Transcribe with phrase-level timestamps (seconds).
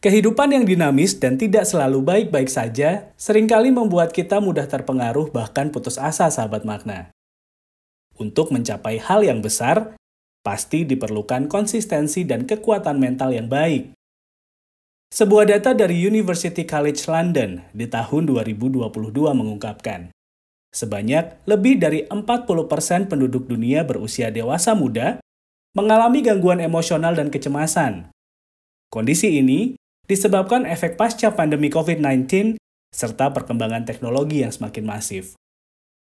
[0.00, 5.68] Kehidupan yang dinamis dan tidak selalu baik-baik saja sering kali membuat kita mudah terpengaruh bahkan
[5.68, 7.12] putus asa sahabat makna.
[8.16, 9.92] Untuk mencapai hal yang besar,
[10.40, 13.92] pasti diperlukan konsistensi dan kekuatan mental yang baik.
[15.12, 20.08] Sebuah data dari University College London di tahun 2022 mengungkapkan,
[20.72, 25.20] sebanyak lebih dari 40% penduduk dunia berusia dewasa muda
[25.76, 28.08] mengalami gangguan emosional dan kecemasan.
[28.88, 29.79] Kondisi ini
[30.10, 32.58] disebabkan efek pasca pandemi COVID-19
[32.90, 35.38] serta perkembangan teknologi yang semakin masif.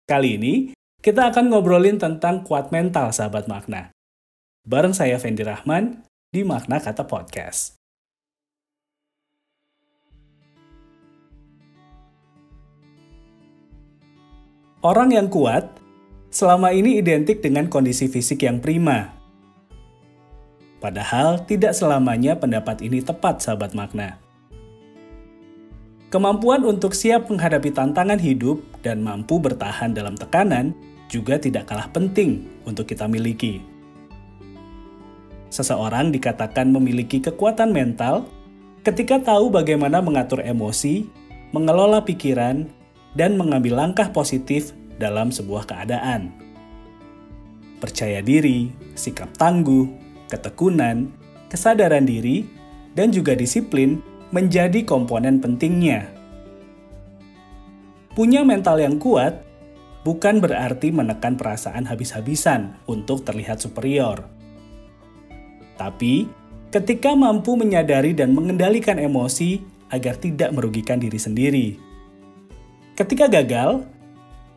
[0.06, 0.54] Kali ini,
[1.02, 3.90] kita akan ngobrolin tentang kuat mental sahabat makna.
[4.62, 7.74] Bareng saya Fendi Rahman di Makna Kata Podcast.
[14.86, 15.66] Orang yang kuat
[16.30, 19.18] selama ini identik dengan kondisi fisik yang prima,
[20.76, 24.20] Padahal tidak selamanya pendapat ini tepat sahabat makna.
[26.06, 30.70] Kemampuan untuk siap menghadapi tantangan hidup dan mampu bertahan dalam tekanan
[31.10, 33.58] juga tidak kalah penting untuk kita miliki.
[35.50, 38.28] Seseorang dikatakan memiliki kekuatan mental
[38.86, 41.10] ketika tahu bagaimana mengatur emosi,
[41.50, 42.70] mengelola pikiran,
[43.18, 46.30] dan mengambil langkah positif dalam sebuah keadaan.
[47.82, 51.10] Percaya diri, sikap tangguh, ketekunan,
[51.50, 52.46] kesadaran diri,
[52.96, 54.00] dan juga disiplin
[54.34, 56.08] menjadi komponen pentingnya.
[58.16, 59.44] Punya mental yang kuat
[60.02, 64.24] bukan berarti menekan perasaan habis-habisan untuk terlihat superior.
[65.76, 66.24] Tapi,
[66.72, 69.60] ketika mampu menyadari dan mengendalikan emosi
[69.92, 71.68] agar tidak merugikan diri sendiri.
[72.96, 73.84] Ketika gagal,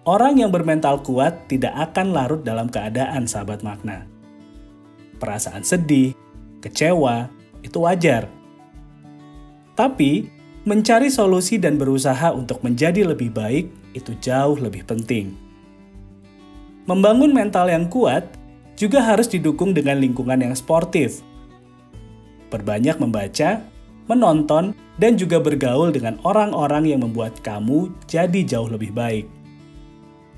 [0.07, 4.07] orang yang bermental kuat tidak akan larut dalam keadaan sahabat makna
[5.19, 6.15] perasaan sedih,
[6.63, 7.27] kecewa,
[7.61, 8.31] itu wajar.
[9.75, 10.31] Tapi,
[10.63, 15.35] mencari solusi dan berusaha untuk menjadi lebih baik itu jauh lebih penting.
[16.87, 18.25] Membangun mental yang kuat
[18.79, 21.21] juga harus didukung dengan lingkungan yang sportif.
[22.49, 23.61] Perbanyak membaca,
[24.09, 29.29] menonton, dan juga bergaul dengan orang-orang yang membuat kamu jadi jauh lebih baik.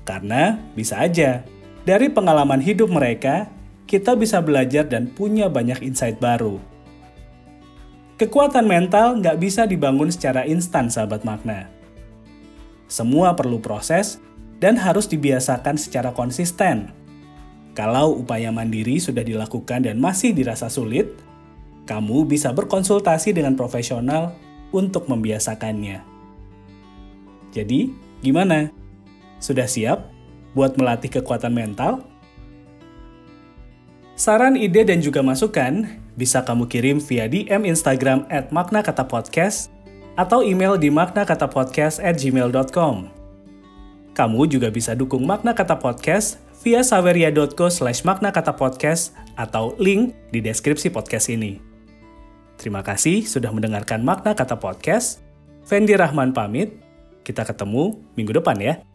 [0.04, 1.46] Karena bisa aja,
[1.82, 3.48] dari pengalaman hidup mereka,
[3.92, 6.56] kita bisa belajar dan punya banyak insight baru.
[8.16, 11.68] Kekuatan mental nggak bisa dibangun secara instan, sahabat makna.
[12.88, 14.16] Semua perlu proses
[14.64, 16.88] dan harus dibiasakan secara konsisten.
[17.76, 21.12] Kalau upaya mandiri sudah dilakukan dan masih dirasa sulit,
[21.84, 24.32] kamu bisa berkonsultasi dengan profesional
[24.72, 26.00] untuk membiasakannya.
[27.52, 27.92] Jadi,
[28.24, 28.72] gimana?
[29.36, 30.08] Sudah siap
[30.56, 32.11] buat melatih kekuatan mental?
[34.22, 35.82] Saran, ide, dan juga masukan
[36.14, 39.74] bisa kamu kirim via DM Instagram at Makna Kata Podcast
[40.14, 43.10] atau email di maknakatapodcast at gmail.com.
[44.14, 50.94] Kamu juga bisa dukung Makna Kata Podcast via saveria.co slash maknakatapodcast atau link di deskripsi
[50.94, 51.58] podcast ini.
[52.62, 55.18] Terima kasih sudah mendengarkan Makna Kata Podcast.
[55.66, 56.78] Fendi Rahman pamit.
[57.26, 58.91] Kita ketemu minggu depan ya.